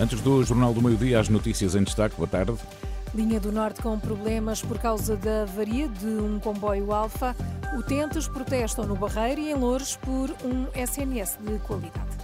[0.00, 2.14] Antes do Jornal do Meio-Dia, as notícias em destaque.
[2.14, 2.54] Boa tarde.
[3.12, 7.34] Linha do Norte com problemas por causa da avaria de um comboio Alfa.
[7.76, 12.17] Utentes protestam no Barreiro e em Loures por um SNS de qualidade.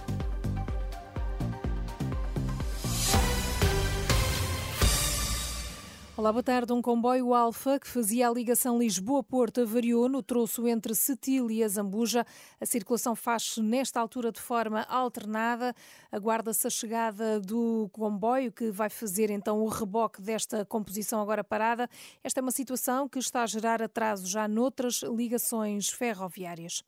[6.25, 6.73] Olá, boa tarde.
[6.73, 11.67] Um comboio Alfa que fazia a ligação Lisboa-Porto avariou no troço entre Setil e a
[11.67, 12.25] Zambuja.
[12.59, 15.75] A circulação faz-se nesta altura de forma alternada.
[16.11, 21.87] Aguarda-se a chegada do comboio que vai fazer então o reboque desta composição agora parada.
[22.23, 26.83] Esta é uma situação que está a gerar atraso já noutras ligações ferroviárias.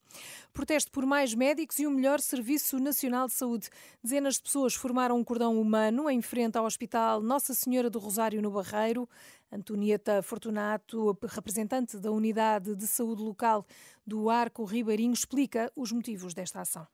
[0.51, 3.69] Protesto por mais médicos e um melhor Serviço Nacional de Saúde.
[4.03, 8.41] Dezenas de pessoas formaram um cordão humano em frente ao Hospital Nossa Senhora do Rosário
[8.41, 9.07] no Barreiro.
[9.51, 13.65] Antonieta Fortunato, representante da Unidade de Saúde Local
[14.05, 16.87] do Arco Ribeirinho, explica os motivos desta ação.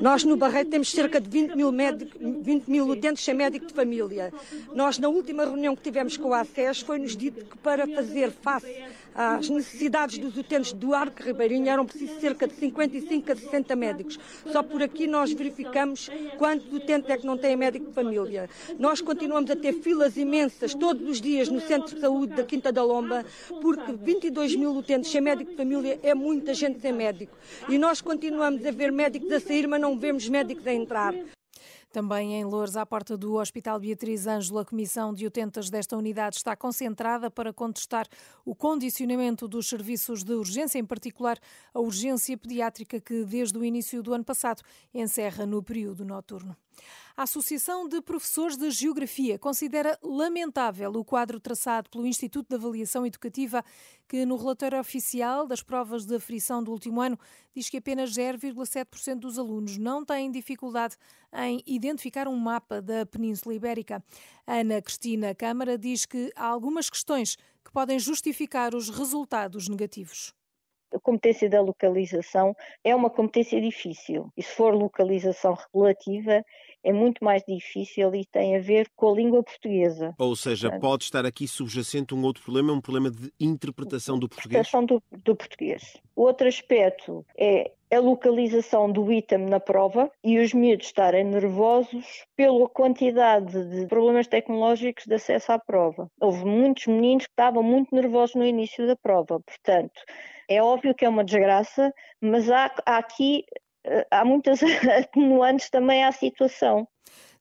[0.00, 3.74] Nós no Barreiro temos cerca de 20 mil, médico, 20 mil utentes sem médico de
[3.74, 4.32] família.
[4.74, 8.82] Nós, na última reunião que tivemos com a ACES, foi-nos dito que para fazer face
[9.14, 14.18] às necessidades dos utentes do Arco Ribeirinho eram precisos cerca de 55 a 60 médicos.
[14.50, 18.48] Só por aqui nós verificamos quantos utentes é que não têm médico de família.
[18.78, 22.72] Nós continuamos a ter filas imensas todos os dias no Centro de Saúde da Quinta
[22.72, 23.24] da Lomba,
[23.60, 27.36] porque 22 mil utentes sem médico de família é muita gente sem médico.
[27.68, 31.14] E nós continuamos a ver médicos a sair, mas não vemos médicos a entrar.
[31.92, 36.36] Também em Loures, à porta do Hospital Beatriz Ângelo, a comissão de utentes desta unidade
[36.36, 38.08] está concentrada para contestar
[38.46, 41.38] o condicionamento dos serviços de urgência, em particular
[41.74, 44.62] a urgência pediátrica, que desde o início do ano passado
[44.94, 46.56] encerra no período noturno.
[47.14, 53.06] A Associação de Professores de Geografia considera lamentável o quadro traçado pelo Instituto de Avaliação
[53.06, 53.62] Educativa,
[54.08, 57.18] que no relatório oficial das provas de aferição do último ano
[57.54, 60.96] diz que apenas 0,7% dos alunos não têm dificuldade
[61.34, 64.02] em identificar um mapa da Península Ibérica.
[64.46, 70.34] Ana Cristina Câmara diz que há algumas questões que podem justificar os resultados negativos.
[70.92, 72.54] A competência da localização
[72.84, 74.30] é uma competência difícil.
[74.36, 76.44] E se for localização regulativa,
[76.84, 80.14] é muito mais difícil e tem a ver com a língua portuguesa.
[80.18, 84.28] Ou seja, Portanto, pode estar aqui subjacente um outro problema, um problema de interpretação do
[84.28, 84.66] português?
[84.66, 85.96] Interpretação do, do português.
[86.16, 92.24] O outro aspecto é a localização do item na prova e os miúdos estarem nervosos
[92.34, 96.08] pela quantidade de problemas tecnológicos de acesso à prova.
[96.18, 100.00] Houve muitos meninos que estavam muito nervosos no início da prova, portanto,
[100.48, 103.44] é óbvio que é uma desgraça, mas há, há aqui
[103.84, 106.88] eh, há muitas atenuantes também à situação.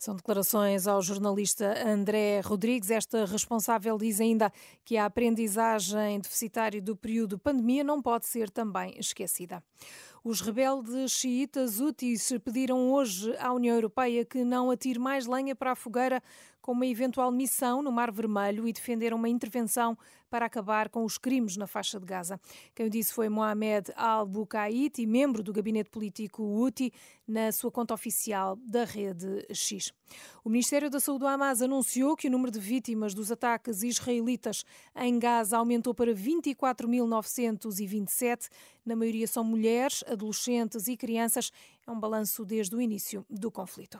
[0.01, 2.89] São declarações ao jornalista André Rodrigues.
[2.89, 4.51] Esta responsável diz ainda
[4.83, 9.63] que a aprendizagem deficitária do período pandemia não pode ser também esquecida.
[10.23, 15.73] Os rebeldes xiitas úteis pediram hoje à União Europeia que não atire mais lenha para
[15.73, 16.19] a fogueira
[16.61, 19.97] com uma eventual missão no Mar Vermelho e defenderam uma intervenção
[20.29, 22.39] para acabar com os crimes na faixa de Gaza.
[22.73, 26.93] Quem o disse foi Mohamed Al-Bukaiti, membro do gabinete político Houthi,
[27.27, 29.91] na sua conta oficial da rede X.
[30.43, 34.65] O Ministério da Saúde do Hamas anunciou que o número de vítimas dos ataques israelitas
[34.95, 38.49] em Gaza aumentou para 24.927.
[38.85, 41.51] Na maioria são mulheres, adolescentes e crianças.
[41.85, 43.99] É um balanço desde o início do conflito.